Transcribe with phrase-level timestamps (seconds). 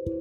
[0.00, 0.16] Bila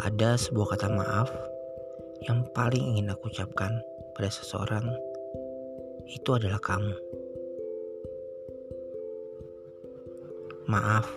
[0.00, 1.28] ada sebuah kata maaf
[2.24, 3.84] yang paling ingin aku ucapkan
[4.16, 4.88] pada seseorang,
[6.08, 6.96] itu adalah kamu.
[10.64, 11.12] Maaf,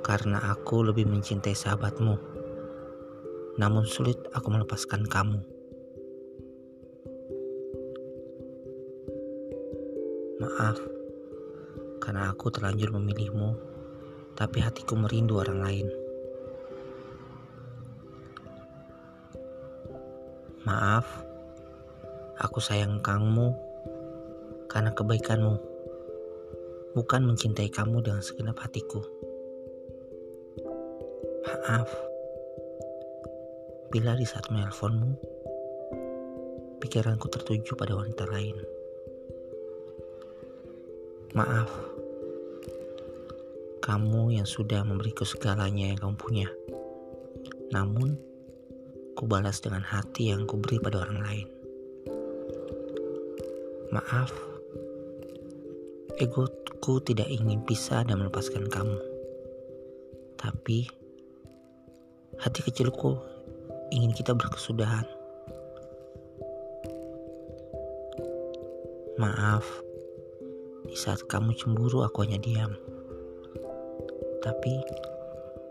[0.00, 2.16] karena aku lebih mencintai sahabatmu.
[3.60, 5.53] Namun sulit aku melepaskan kamu.
[10.44, 10.76] Maaf,
[12.04, 13.56] karena aku terlanjur memilihmu,
[14.36, 15.88] tapi hatiku merindu orang lain.
[20.68, 21.08] Maaf,
[22.36, 23.56] aku sayang kamu
[24.68, 25.56] karena kebaikanmu,
[26.92, 29.00] bukan mencintai kamu dengan segenap hatiku.
[31.48, 31.88] Maaf,
[33.88, 35.08] bila di saat menelponmu,
[36.84, 38.83] pikiranku tertuju pada wanita lain.
[41.34, 41.66] Maaf,
[43.82, 46.46] kamu yang sudah memberiku segalanya yang kamu punya.
[47.74, 48.14] Namun,
[49.18, 51.48] ku balas dengan hati yang ku beri pada orang lain.
[53.90, 54.30] Maaf,
[56.22, 59.02] egoku tidak ingin pisah dan melepaskan kamu.
[60.38, 60.86] Tapi,
[62.38, 63.18] hati kecilku
[63.90, 65.02] ingin kita berkesudahan.
[69.18, 69.66] Maaf,
[70.84, 72.72] di saat kamu cemburu aku hanya diam.
[74.44, 74.74] Tapi,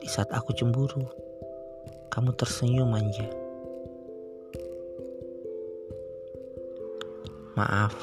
[0.01, 1.05] di saat aku cemburu,
[2.09, 3.29] kamu tersenyum manja.
[7.53, 7.93] Maaf,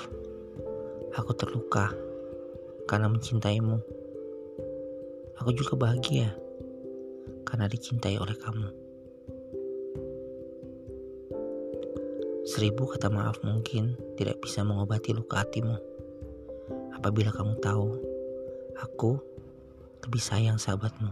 [1.18, 1.90] aku terluka
[2.86, 3.82] karena mencintaimu.
[5.42, 6.30] Aku juga bahagia
[7.42, 8.70] karena dicintai oleh kamu.
[12.46, 15.89] Seribu kata maaf mungkin tidak bisa mengobati luka hatimu.
[17.00, 17.96] Apabila kamu tahu,
[18.76, 19.16] aku
[20.04, 21.08] lebih sayang sahabatmu.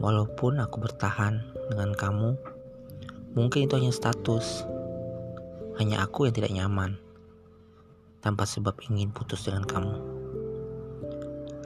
[0.00, 2.32] Walaupun aku bertahan dengan kamu,
[3.36, 4.64] mungkin itu hanya status.
[5.76, 6.96] Hanya aku yang tidak nyaman,
[8.24, 10.00] tanpa sebab ingin putus dengan kamu.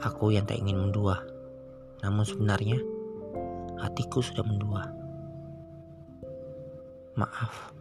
[0.03, 1.23] Aku yang tak ingin mendua,
[2.03, 2.83] namun sebenarnya
[3.79, 4.91] hatiku sudah mendua.
[7.15, 7.71] Maaf.